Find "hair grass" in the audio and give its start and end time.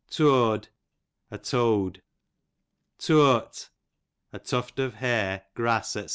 4.95-5.93